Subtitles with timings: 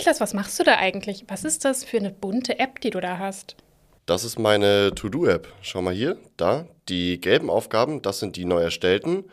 [0.00, 1.26] Niklas, was machst du da eigentlich?
[1.28, 3.54] Was ist das für eine bunte App, die du da hast?
[4.06, 5.52] Das ist meine To-Do-App.
[5.60, 6.66] Schau mal hier, da.
[6.88, 9.24] Die gelben Aufgaben, das sind die neu erstellten.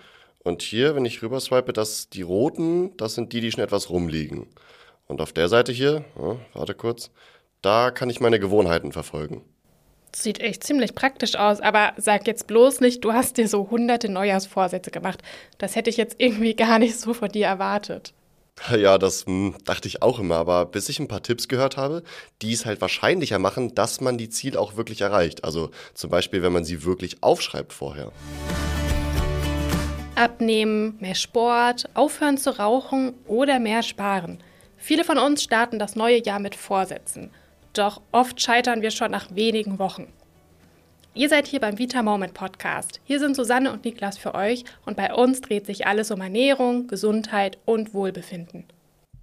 [0.43, 3.89] Und hier, wenn ich rüber swipe, das die roten, das sind die, die schon etwas
[3.89, 4.47] rumliegen.
[5.07, 7.11] Und auf der Seite hier, ja, warte kurz,
[7.61, 9.45] da kann ich meine Gewohnheiten verfolgen.
[10.13, 14.09] Sieht echt ziemlich praktisch aus, aber sag jetzt bloß nicht, du hast dir so hunderte
[14.09, 15.23] Neujahrsvorsätze gemacht.
[15.59, 18.13] Das hätte ich jetzt irgendwie gar nicht so von dir erwartet.
[18.77, 22.03] Ja, das hm, dachte ich auch immer, aber bis ich ein paar Tipps gehört habe,
[22.41, 25.43] die es halt wahrscheinlicher machen, dass man die Ziele auch wirklich erreicht.
[25.43, 28.11] Also zum Beispiel, wenn man sie wirklich aufschreibt vorher.
[30.15, 34.39] Abnehmen, mehr Sport, aufhören zu rauchen oder mehr sparen.
[34.77, 37.31] Viele von uns starten das neue Jahr mit Vorsätzen.
[37.73, 40.11] Doch oft scheitern wir schon nach wenigen Wochen.
[41.17, 43.01] Ihr seid hier beim Vita Moment Podcast.
[43.03, 46.85] Hier sind Susanne und Niklas für euch und bei uns dreht sich alles um Ernährung,
[46.85, 48.65] Gesundheit und Wohlbefinden.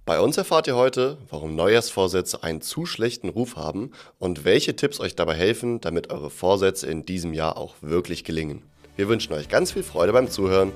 [0.03, 4.99] Bei uns erfahrt ihr heute, warum Neujahrsvorsätze einen zu schlechten Ruf haben und welche Tipps
[4.99, 8.63] euch dabei helfen, damit eure Vorsätze in diesem Jahr auch wirklich gelingen.
[8.97, 10.73] Wir wünschen euch ganz viel Freude beim Zuhören.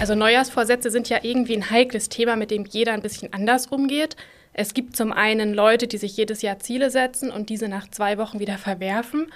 [0.00, 4.16] Also Neujahrsvorsätze sind ja irgendwie ein heikles Thema, mit dem jeder ein bisschen anders umgeht.
[4.60, 8.18] Es gibt zum einen Leute, die sich jedes Jahr Ziele setzen und diese nach zwei
[8.18, 9.28] Wochen wieder verwerfen.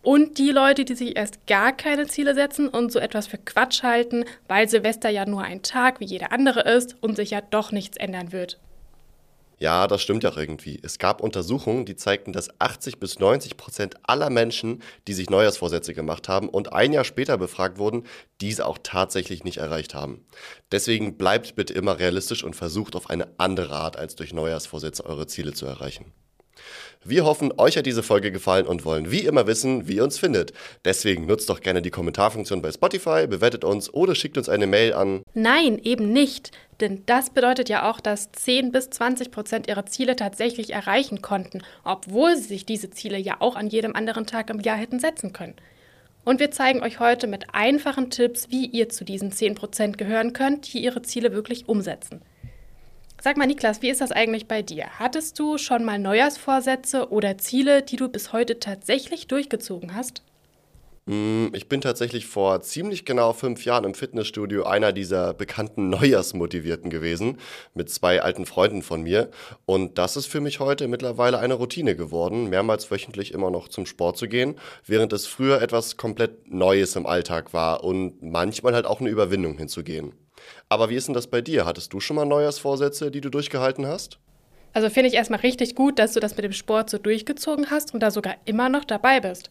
[0.00, 3.82] Und die Leute, die sich erst gar keine Ziele setzen und so etwas für Quatsch
[3.82, 7.72] halten, weil Silvester ja nur ein Tag wie jeder andere ist und sich ja doch
[7.72, 8.58] nichts ändern wird.
[9.62, 10.80] Ja, das stimmt ja auch irgendwie.
[10.82, 15.92] Es gab Untersuchungen, die zeigten, dass 80 bis 90 Prozent aller Menschen, die sich Neujahrsvorsätze
[15.92, 18.04] gemacht haben und ein Jahr später befragt wurden,
[18.40, 20.24] diese auch tatsächlich nicht erreicht haben.
[20.72, 25.26] Deswegen bleibt bitte immer realistisch und versucht auf eine andere Art als durch Neujahrsvorsätze eure
[25.26, 26.10] Ziele zu erreichen.
[27.02, 30.18] Wir hoffen, euch hat diese Folge gefallen und wollen wie immer wissen, wie ihr uns
[30.18, 30.52] findet.
[30.84, 34.92] Deswegen nutzt doch gerne die Kommentarfunktion bei Spotify, bewertet uns oder schickt uns eine Mail
[34.92, 35.22] an.
[35.32, 36.50] Nein, eben nicht.
[36.80, 41.62] Denn das bedeutet ja auch, dass 10 bis 20 Prozent ihrer Ziele tatsächlich erreichen konnten,
[41.84, 45.32] obwohl sie sich diese Ziele ja auch an jedem anderen Tag im Jahr hätten setzen
[45.32, 45.54] können.
[46.24, 50.34] Und wir zeigen euch heute mit einfachen Tipps, wie ihr zu diesen 10 Prozent gehören
[50.34, 52.20] könnt, die ihre Ziele wirklich umsetzen.
[53.22, 54.86] Sag mal, Niklas, wie ist das eigentlich bei dir?
[54.98, 60.22] Hattest du schon mal Neujahrsvorsätze oder Ziele, die du bis heute tatsächlich durchgezogen hast?
[61.04, 66.88] Mm, ich bin tatsächlich vor ziemlich genau fünf Jahren im Fitnessstudio einer dieser bekannten Neujahrsmotivierten
[66.88, 67.36] gewesen,
[67.74, 69.30] mit zwei alten Freunden von mir.
[69.66, 73.84] Und das ist für mich heute mittlerweile eine Routine geworden, mehrmals wöchentlich immer noch zum
[73.84, 74.54] Sport zu gehen,
[74.86, 79.58] während es früher etwas komplett Neues im Alltag war und manchmal halt auch eine Überwindung
[79.58, 80.14] hinzugehen.
[80.68, 81.66] Aber wie ist denn das bei dir?
[81.66, 84.18] Hattest du schon mal Neujahrsvorsätze, die du durchgehalten hast?
[84.72, 87.92] Also finde ich erstmal richtig gut, dass du das mit dem Sport so durchgezogen hast
[87.92, 89.50] und da sogar immer noch dabei bist.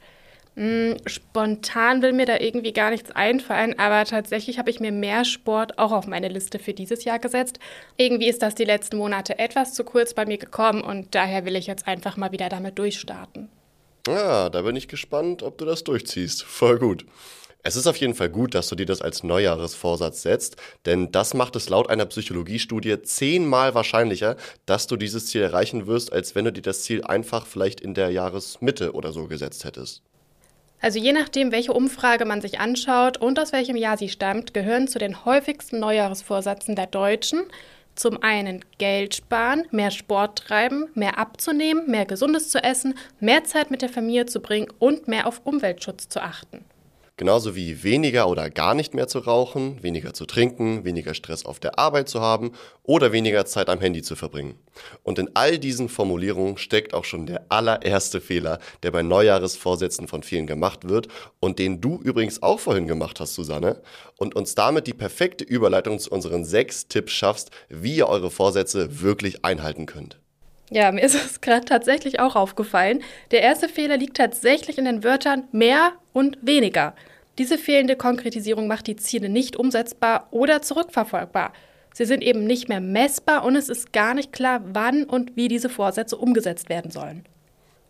[0.56, 5.24] Hm, spontan will mir da irgendwie gar nichts einfallen, aber tatsächlich habe ich mir mehr
[5.24, 7.60] Sport auch auf meine Liste für dieses Jahr gesetzt.
[7.98, 11.56] Irgendwie ist das die letzten Monate etwas zu kurz bei mir gekommen und daher will
[11.56, 13.50] ich jetzt einfach mal wieder damit durchstarten.
[14.08, 16.44] Ja, da bin ich gespannt, ob du das durchziehst.
[16.44, 17.06] Voll gut.
[17.62, 20.56] Es ist auf jeden Fall gut, dass du dir das als Neujahresvorsatz setzt,
[20.86, 26.14] denn das macht es laut einer Psychologiestudie zehnmal wahrscheinlicher, dass du dieses Ziel erreichen wirst,
[26.14, 30.02] als wenn du dir das Ziel einfach vielleicht in der Jahresmitte oder so gesetzt hättest.
[30.80, 34.88] Also je nachdem, welche Umfrage man sich anschaut und aus welchem Jahr sie stammt, gehören
[34.88, 37.42] zu den häufigsten Neujahresvorsätzen der Deutschen
[37.96, 43.72] zum einen Geld sparen, mehr Sport treiben, mehr abzunehmen, mehr Gesundes zu essen, mehr Zeit
[43.72, 46.64] mit der Familie zu bringen und mehr auf Umweltschutz zu achten.
[47.20, 51.60] Genauso wie weniger oder gar nicht mehr zu rauchen, weniger zu trinken, weniger Stress auf
[51.60, 52.54] der Arbeit zu haben
[52.84, 54.58] oder weniger Zeit am Handy zu verbringen.
[55.04, 60.24] Und in all diesen Formulierungen steckt auch schon der allererste Fehler, der bei Neujahresvorsätzen von
[60.24, 61.10] vielen gemacht wird
[61.42, 63.82] und den du übrigens auch vorhin gemacht hast, Susanne,
[64.16, 69.02] und uns damit die perfekte Überleitung zu unseren sechs Tipps schaffst, wie ihr eure Vorsätze
[69.02, 70.22] wirklich einhalten könnt.
[70.72, 73.02] Ja, mir ist es gerade tatsächlich auch aufgefallen.
[73.32, 76.94] Der erste Fehler liegt tatsächlich in den Wörtern mehr und weniger.
[77.40, 81.54] Diese fehlende Konkretisierung macht die Ziele nicht umsetzbar oder zurückverfolgbar.
[81.94, 85.48] Sie sind eben nicht mehr messbar und es ist gar nicht klar, wann und wie
[85.48, 87.26] diese Vorsätze umgesetzt werden sollen.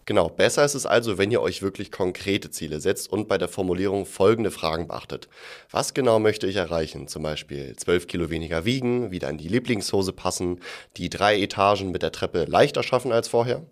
[0.10, 3.48] Genau, besser ist es also, wenn ihr euch wirklich konkrete Ziele setzt und bei der
[3.48, 5.30] Formulierung folgende Fragen beachtet.
[5.70, 7.08] Was genau möchte ich erreichen?
[7.08, 10.62] Zum Beispiel 12 Kilo weniger wiegen, wieder in die Lieblingshose passen,
[10.98, 13.68] die drei Etagen mit der Treppe leichter schaffen als vorher?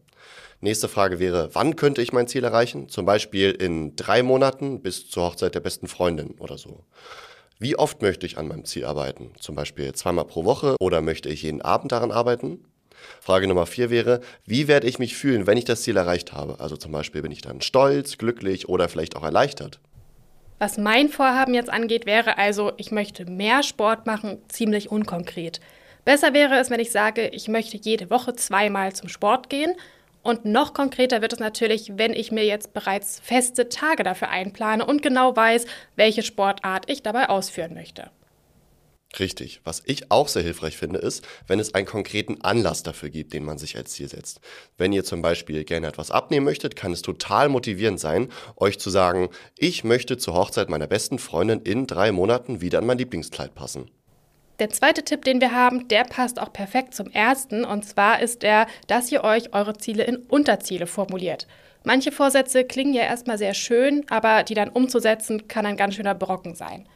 [0.62, 2.88] Nächste Frage wäre, wann könnte ich mein Ziel erreichen?
[2.88, 6.84] Zum Beispiel in drei Monaten bis zur Hochzeit der besten Freundin oder so.
[7.58, 9.32] Wie oft möchte ich an meinem Ziel arbeiten?
[9.40, 12.64] Zum Beispiel zweimal pro Woche oder möchte ich jeden Abend daran arbeiten?
[13.22, 16.60] Frage Nummer vier wäre, wie werde ich mich fühlen, wenn ich das Ziel erreicht habe?
[16.60, 19.80] Also zum Beispiel bin ich dann stolz, glücklich oder vielleicht auch erleichtert?
[20.60, 25.60] Was mein Vorhaben jetzt angeht, wäre also, ich möchte mehr Sport machen, ziemlich unkonkret.
[26.04, 29.76] Besser wäre es, wenn ich sage, ich möchte jede Woche zweimal zum Sport gehen.
[30.24, 34.86] Und noch konkreter wird es natürlich, wenn ich mir jetzt bereits feste Tage dafür einplane
[34.86, 35.66] und genau weiß,
[35.96, 38.10] welche Sportart ich dabei ausführen möchte.
[39.20, 39.62] Richtig.
[39.64, 43.44] Was ich auch sehr hilfreich finde, ist, wenn es einen konkreten Anlass dafür gibt, den
[43.44, 44.42] man sich als Ziel setzt.
[44.78, 48.90] Wenn ihr zum Beispiel gerne etwas abnehmen möchtet, kann es total motivierend sein, euch zu
[48.90, 53.56] sagen, ich möchte zur Hochzeit meiner besten Freundin in drei Monaten wieder an mein Lieblingskleid
[53.56, 53.90] passen.
[54.60, 57.64] Der zweite Tipp, den wir haben, der passt auch perfekt zum ersten.
[57.64, 61.48] Und zwar ist der, dass ihr euch eure Ziele in Unterziele formuliert.
[61.84, 66.16] Manche Vorsätze klingen ja erstmal sehr schön, aber die dann umzusetzen, kann ein ganz schöner
[66.16, 66.88] Brocken sein.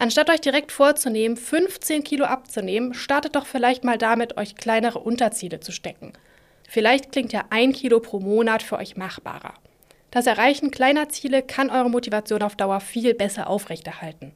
[0.00, 5.58] Anstatt euch direkt vorzunehmen, 15 Kilo abzunehmen, startet doch vielleicht mal damit, euch kleinere Unterziele
[5.58, 6.12] zu stecken.
[6.68, 9.54] Vielleicht klingt ja ein Kilo pro Monat für euch machbarer.
[10.12, 14.34] Das Erreichen kleiner Ziele kann eure Motivation auf Dauer viel besser aufrechterhalten.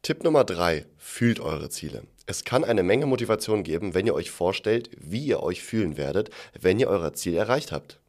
[0.00, 0.86] Tipp Nummer 3.
[0.96, 2.04] Fühlt eure Ziele.
[2.26, 6.30] Es kann eine Menge Motivation geben, wenn ihr euch vorstellt, wie ihr euch fühlen werdet,
[6.58, 8.00] wenn ihr euer Ziel erreicht habt.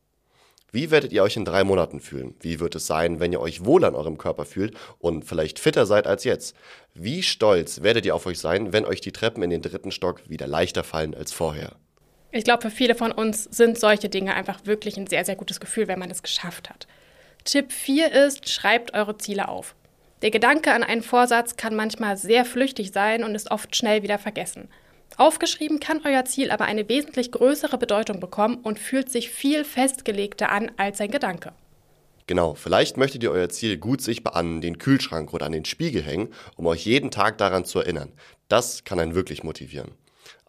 [0.75, 2.35] Wie werdet ihr euch in drei Monaten fühlen?
[2.41, 5.85] Wie wird es sein, wenn ihr euch wohl an eurem Körper fühlt und vielleicht fitter
[5.85, 6.53] seid als jetzt?
[6.93, 10.29] Wie stolz werdet ihr auf euch sein, wenn euch die Treppen in den dritten Stock
[10.29, 11.77] wieder leichter fallen als vorher?
[12.33, 15.61] Ich glaube, für viele von uns sind solche Dinge einfach wirklich ein sehr, sehr gutes
[15.61, 16.87] Gefühl, wenn man es geschafft hat.
[17.45, 19.75] Tipp 4 ist, schreibt eure Ziele auf.
[20.23, 24.19] Der Gedanke an einen Vorsatz kann manchmal sehr flüchtig sein und ist oft schnell wieder
[24.19, 24.67] vergessen.
[25.17, 30.51] Aufgeschrieben kann euer Ziel aber eine wesentlich größere Bedeutung bekommen und fühlt sich viel festgelegter
[30.51, 31.53] an als ein Gedanke.
[32.27, 36.01] Genau, vielleicht möchtet ihr euer Ziel gut sichtbar an den Kühlschrank oder an den Spiegel
[36.01, 38.11] hängen, um euch jeden Tag daran zu erinnern.
[38.47, 39.91] Das kann einen wirklich motivieren.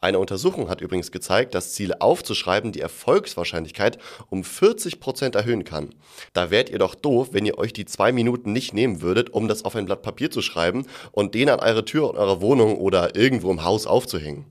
[0.00, 3.98] Eine Untersuchung hat übrigens gezeigt, dass Ziele aufzuschreiben die Erfolgswahrscheinlichkeit
[4.30, 5.94] um 40 Prozent erhöhen kann.
[6.32, 9.48] Da wärt ihr doch doof, wenn ihr euch die zwei Minuten nicht nehmen würdet, um
[9.48, 12.76] das auf ein Blatt Papier zu schreiben und den an eure Tür in eurer Wohnung
[12.78, 14.44] oder irgendwo im Haus aufzuhängen.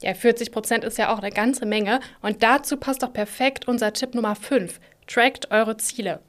[0.00, 2.00] Ja, 40 Prozent ist ja auch eine ganze Menge.
[2.20, 4.78] Und dazu passt doch perfekt unser Tipp Nummer 5.
[5.06, 6.20] Trackt eure Ziele.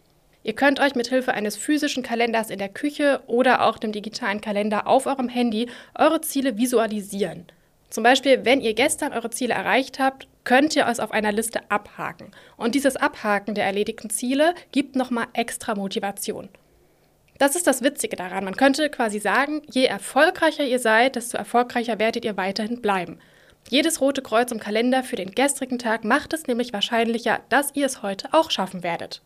[0.42, 4.42] Ihr könnt euch mit Hilfe eines physischen Kalenders in der Küche oder auch dem digitalen
[4.42, 7.46] Kalender auf eurem Handy eure Ziele visualisieren.
[7.90, 11.62] Zum Beispiel, wenn ihr gestern eure Ziele erreicht habt, könnt ihr es auf einer Liste
[11.70, 12.32] abhaken.
[12.58, 16.50] Und dieses Abhaken der erledigten Ziele gibt nochmal extra Motivation.
[17.40, 18.44] Das ist das Witzige daran.
[18.44, 23.20] Man könnte quasi sagen, je erfolgreicher ihr seid, desto erfolgreicher werdet ihr weiterhin bleiben.
[23.70, 27.86] Jedes rote Kreuz im Kalender für den gestrigen Tag macht es nämlich wahrscheinlicher, dass ihr
[27.86, 29.22] es heute auch schaffen werdet.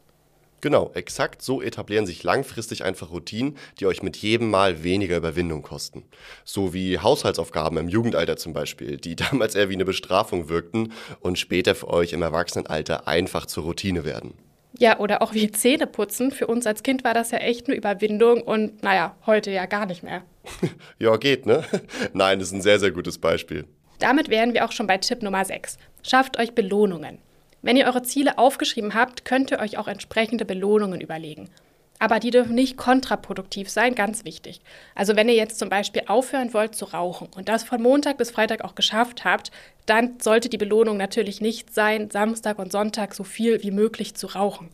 [0.64, 5.62] Genau, exakt so etablieren sich langfristig einfach Routinen, die euch mit jedem Mal weniger Überwindung
[5.62, 6.06] kosten.
[6.46, 11.38] So wie Haushaltsaufgaben im Jugendalter zum Beispiel, die damals eher wie eine Bestrafung wirkten und
[11.38, 14.36] später für euch im Erwachsenenalter einfach zur Routine werden.
[14.80, 16.32] Ja, oder auch wie Zähneputzen.
[16.32, 19.86] Für uns als Kind war das ja echt eine Überwindung und naja, heute ja gar
[19.86, 20.22] nicht mehr.
[20.98, 21.66] ja, geht, ne?
[22.14, 23.66] Nein, das ist ein sehr, sehr gutes Beispiel.
[24.00, 25.78] Damit wären wir auch schon bei Tipp Nummer 6.
[26.04, 27.20] Schafft euch Belohnungen.
[27.64, 31.50] Wenn ihr eure Ziele aufgeschrieben habt, könnt ihr euch auch entsprechende Belohnungen überlegen.
[31.98, 34.60] Aber die dürfen nicht kontraproduktiv sein, ganz wichtig.
[34.96, 38.32] Also wenn ihr jetzt zum Beispiel aufhören wollt zu rauchen und das von Montag bis
[38.32, 39.50] Freitag auch geschafft habt,
[39.86, 44.28] dann sollte die Belohnung natürlich nicht sein, Samstag und Sonntag so viel wie möglich zu
[44.28, 44.70] rauchen.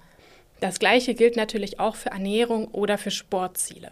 [0.59, 3.91] Das gleiche gilt natürlich auch für Ernährung oder für Sportziele.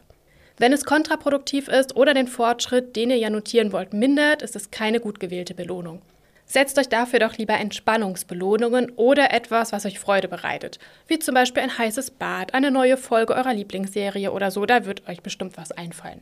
[0.58, 4.72] Wenn es kontraproduktiv ist oder den Fortschritt, den ihr ja notieren wollt, mindert, ist es
[4.72, 6.02] keine gut gewählte Belohnung.
[6.50, 10.80] Setzt euch dafür doch lieber Entspannungsbelohnungen oder etwas, was euch Freude bereitet.
[11.06, 15.08] Wie zum Beispiel ein heißes Bad, eine neue Folge eurer Lieblingsserie oder so, da wird
[15.10, 16.22] euch bestimmt was einfallen.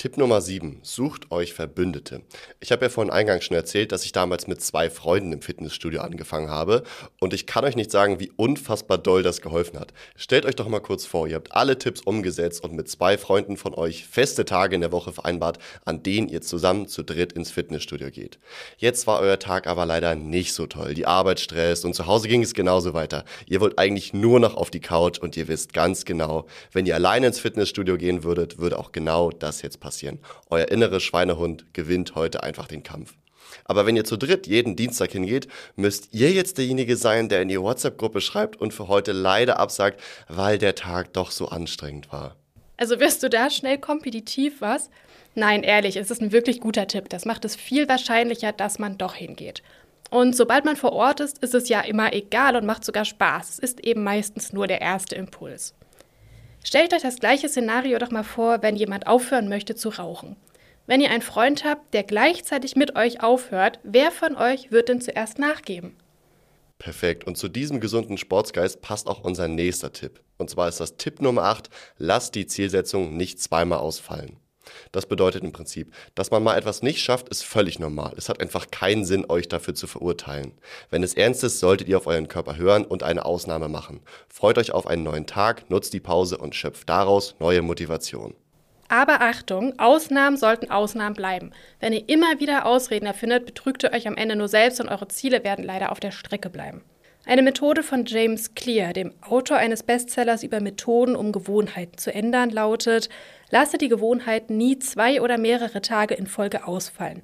[0.00, 0.78] Tipp Nummer 7.
[0.80, 2.22] Sucht euch Verbündete.
[2.58, 6.00] Ich habe ja vorhin eingangs schon erzählt, dass ich damals mit zwei Freunden im Fitnessstudio
[6.00, 6.84] angefangen habe
[7.20, 9.92] und ich kann euch nicht sagen, wie unfassbar doll das geholfen hat.
[10.16, 13.58] Stellt euch doch mal kurz vor, ihr habt alle Tipps umgesetzt und mit zwei Freunden
[13.58, 17.50] von euch feste Tage in der Woche vereinbart, an denen ihr zusammen zu dritt ins
[17.50, 18.38] Fitnessstudio geht.
[18.78, 20.94] Jetzt war euer Tag aber leider nicht so toll.
[20.94, 23.26] Die Arbeit stresst und zu Hause ging es genauso weiter.
[23.44, 26.94] Ihr wollt eigentlich nur noch auf die Couch und ihr wisst ganz genau, wenn ihr
[26.94, 30.20] alleine ins Fitnessstudio gehen würdet, würde auch genau das jetzt passieren passieren.
[30.48, 33.14] Euer innerer Schweinehund gewinnt heute einfach den Kampf.
[33.64, 37.48] Aber wenn ihr zu dritt jeden Dienstag hingeht, müsst ihr jetzt derjenige sein, der in
[37.48, 42.36] die WhatsApp-Gruppe schreibt und für heute leider absagt, weil der Tag doch so anstrengend war.
[42.76, 44.90] Also wirst du da schnell kompetitiv, was?
[45.34, 47.08] Nein, ehrlich, es ist ein wirklich guter Tipp.
[47.08, 49.62] Das macht es viel wahrscheinlicher, dass man doch hingeht.
[50.10, 53.50] Und sobald man vor Ort ist, ist es ja immer egal und macht sogar Spaß.
[53.50, 55.74] Es ist eben meistens nur der erste Impuls.
[56.62, 60.36] Stellt euch das gleiche Szenario doch mal vor, wenn jemand aufhören möchte zu rauchen.
[60.86, 65.00] Wenn ihr einen Freund habt, der gleichzeitig mit euch aufhört, wer von euch wird denn
[65.00, 65.96] zuerst nachgeben?
[66.78, 67.24] Perfekt.
[67.26, 70.20] Und zu diesem gesunden Sportsgeist passt auch unser nächster Tipp.
[70.38, 74.38] Und zwar ist das Tipp Nummer 8, lasst die Zielsetzung nicht zweimal ausfallen.
[74.92, 78.14] Das bedeutet im Prinzip, dass man mal etwas nicht schafft, ist völlig normal.
[78.16, 80.52] Es hat einfach keinen Sinn, euch dafür zu verurteilen.
[80.90, 84.00] Wenn es ernst ist, solltet ihr auf euren Körper hören und eine Ausnahme machen.
[84.28, 88.34] Freut euch auf einen neuen Tag, nutzt die Pause und schöpft daraus neue Motivation.
[88.90, 91.52] Aber Achtung, Ausnahmen sollten Ausnahmen bleiben.
[91.78, 95.06] Wenn ihr immer wieder Ausreden erfindet, betrügt ihr euch am Ende nur selbst und eure
[95.06, 96.82] Ziele werden leider auf der Strecke bleiben.
[97.26, 102.48] Eine Methode von James Clear, dem Autor eines Bestsellers über Methoden, um Gewohnheiten zu ändern,
[102.48, 103.10] lautet,
[103.50, 107.22] lasse die Gewohnheit nie zwei oder mehrere Tage in Folge ausfallen.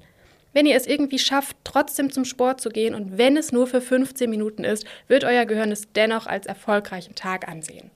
[0.53, 3.81] Wenn ihr es irgendwie schafft, trotzdem zum Sport zu gehen und wenn es nur für
[3.81, 7.89] 15 Minuten ist, wird euer Gehirn es dennoch als erfolgreichen Tag ansehen.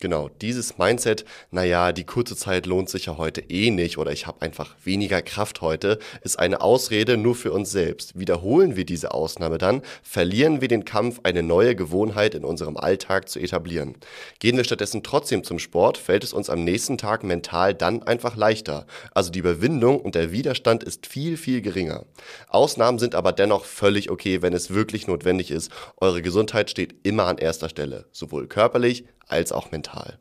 [0.00, 4.28] Genau, dieses Mindset, naja, die kurze Zeit lohnt sich ja heute eh nicht oder ich
[4.28, 8.16] habe einfach weniger Kraft heute, ist eine Ausrede nur für uns selbst.
[8.16, 13.28] Wiederholen wir diese Ausnahme dann, verlieren wir den Kampf, eine neue Gewohnheit in unserem Alltag
[13.28, 13.96] zu etablieren.
[14.38, 18.36] Gehen wir stattdessen trotzdem zum Sport, fällt es uns am nächsten Tag mental dann einfach
[18.36, 18.86] leichter.
[19.14, 22.06] Also die Überwindung und der Widerstand ist viel, viel geringer.
[22.46, 25.72] Ausnahmen sind aber dennoch völlig okay, wenn es wirklich notwendig ist.
[25.96, 30.18] Eure Gesundheit steht immer an erster Stelle, sowohl körperlich als auch mental.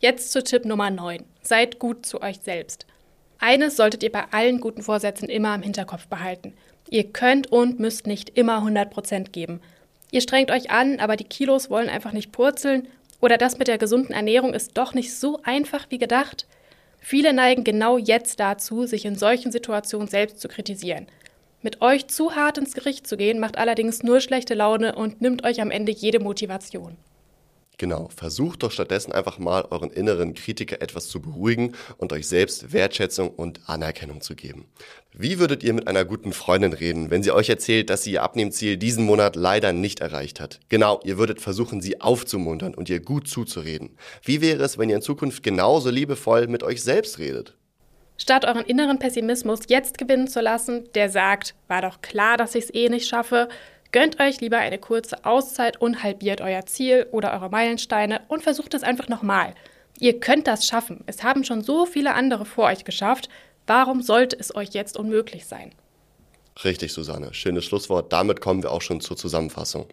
[0.00, 1.24] Jetzt zu Tipp Nummer 9.
[1.42, 2.86] Seid gut zu euch selbst.
[3.38, 6.54] Eines solltet ihr bei allen guten Vorsätzen immer im Hinterkopf behalten.
[6.90, 9.60] Ihr könnt und müsst nicht immer 100% geben.
[10.10, 12.88] Ihr strengt euch an, aber die Kilos wollen einfach nicht purzeln
[13.20, 16.46] oder das mit der gesunden Ernährung ist doch nicht so einfach wie gedacht.
[17.00, 21.06] Viele neigen genau jetzt dazu, sich in solchen Situationen selbst zu kritisieren.
[21.60, 25.44] Mit euch zu hart ins Gericht zu gehen, macht allerdings nur schlechte Laune und nimmt
[25.44, 26.96] euch am Ende jede Motivation.
[27.78, 32.72] Genau, versucht doch stattdessen einfach mal euren inneren Kritiker etwas zu beruhigen und euch selbst
[32.72, 34.66] Wertschätzung und Anerkennung zu geben.
[35.12, 38.24] Wie würdet ihr mit einer guten Freundin reden, wenn sie euch erzählt, dass sie ihr
[38.24, 40.58] Abnehmziel diesen Monat leider nicht erreicht hat?
[40.68, 43.96] Genau, ihr würdet versuchen, sie aufzumuntern und ihr gut zuzureden.
[44.24, 47.54] Wie wäre es, wenn ihr in Zukunft genauso liebevoll mit euch selbst redet?
[48.20, 52.64] Statt euren inneren Pessimismus jetzt gewinnen zu lassen, der sagt, war doch klar, dass ich
[52.64, 53.48] es eh nicht schaffe,
[53.90, 58.74] Gönnt euch lieber eine kurze Auszeit und halbiert euer Ziel oder eure Meilensteine und versucht
[58.74, 59.54] es einfach nochmal.
[59.98, 61.02] Ihr könnt das schaffen.
[61.06, 63.28] Es haben schon so viele andere vor euch geschafft.
[63.66, 65.72] Warum sollte es euch jetzt unmöglich sein?
[66.64, 67.32] Richtig, Susanne.
[67.32, 68.12] Schönes Schlusswort.
[68.12, 69.86] Damit kommen wir auch schon zur Zusammenfassung.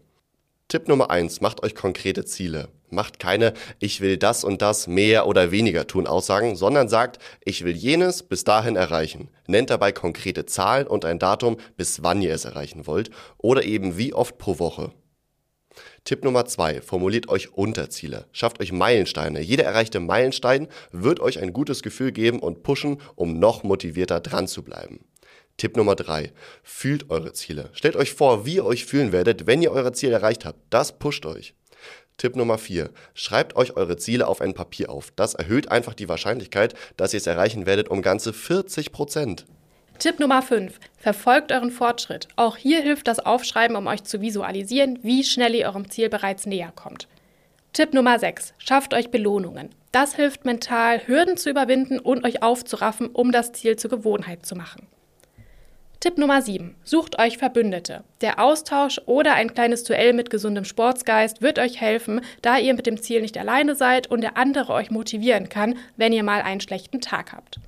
[0.67, 2.69] Tipp Nummer eins: Macht euch konkrete Ziele.
[2.95, 7.63] Macht keine Ich will das und das mehr oder weniger tun Aussagen, sondern sagt, ich
[7.63, 9.29] will jenes bis dahin erreichen.
[9.47, 13.97] Nennt dabei konkrete Zahlen und ein Datum, bis wann ihr es erreichen wollt oder eben
[13.97, 14.91] wie oft pro Woche.
[16.05, 18.27] Tipp Nummer zwei: Formuliert euch Unterziele.
[18.31, 19.41] Schafft euch Meilensteine.
[19.41, 24.47] Jeder erreichte Meilenstein wird euch ein gutes Gefühl geben und pushen, um noch motivierter dran
[24.47, 25.05] zu bleiben.
[25.57, 26.31] Tipp Nummer drei:
[26.63, 27.69] Fühlt eure Ziele.
[27.73, 30.59] Stellt euch vor, wie ihr euch fühlen werdet, wenn ihr eure Ziele erreicht habt.
[30.69, 31.55] Das pusht euch.
[32.17, 35.11] Tipp Nummer vier: Schreibt euch eure Ziele auf ein Papier auf.
[35.15, 39.45] Das erhöht einfach die Wahrscheinlichkeit, dass ihr es erreichen werdet, um ganze 40 Prozent.
[39.99, 40.79] Tipp Nummer 5.
[40.97, 42.27] Verfolgt euren Fortschritt.
[42.35, 46.45] Auch hier hilft das Aufschreiben, um euch zu visualisieren, wie schnell ihr eurem Ziel bereits
[46.45, 47.07] näher kommt.
[47.71, 48.53] Tipp Nummer 6.
[48.57, 49.69] Schafft euch Belohnungen.
[49.91, 54.55] Das hilft mental, Hürden zu überwinden und euch aufzuraffen, um das Ziel zur Gewohnheit zu
[54.55, 54.87] machen.
[56.05, 56.75] Tipp Nummer 7.
[56.83, 58.03] Sucht euch Verbündete.
[58.21, 62.85] Der Austausch oder ein kleines Duell mit gesundem Sportsgeist wird euch helfen, da ihr mit
[62.85, 66.61] dem Ziel nicht alleine seid und der andere euch motivieren kann, wenn ihr mal einen
[66.61, 67.59] schlechten Tag habt.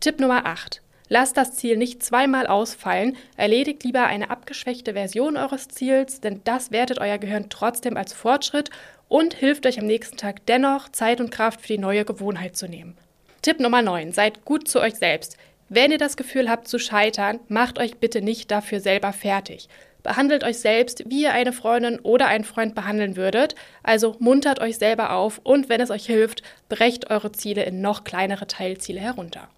[0.00, 0.80] Tipp Nummer 8.
[1.10, 6.70] Lasst das Ziel nicht zweimal ausfallen, erledigt lieber eine abgeschwächte Version eures Ziels, denn das
[6.70, 8.70] wertet euer Gehirn trotzdem als Fortschritt
[9.08, 12.66] und hilft euch am nächsten Tag dennoch, Zeit und Kraft für die neue Gewohnheit zu
[12.66, 12.96] nehmen.
[13.42, 14.12] Tipp Nummer 9.
[14.12, 15.36] Seid gut zu euch selbst.
[15.68, 19.68] Wenn ihr das Gefühl habt zu scheitern, macht euch bitte nicht dafür selber fertig.
[20.04, 23.56] Behandelt euch selbst, wie ihr eine Freundin oder einen Freund behandeln würdet.
[23.82, 28.04] Also muntert euch selber auf und wenn es euch hilft, brecht eure Ziele in noch
[28.04, 29.48] kleinere Teilziele herunter.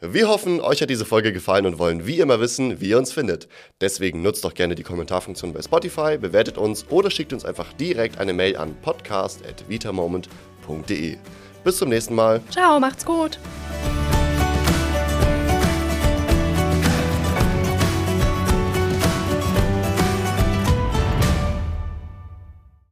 [0.00, 3.12] Wir hoffen, euch hat diese Folge gefallen und wollen wie immer wissen, wie ihr uns
[3.12, 3.46] findet.
[3.80, 8.18] Deswegen nutzt doch gerne die Kommentarfunktion bei Spotify, bewertet uns oder schickt uns einfach direkt
[8.18, 11.16] eine Mail an podcast.vitamoment.de.
[11.62, 12.42] Bis zum nächsten Mal.
[12.50, 13.38] Ciao, macht's gut.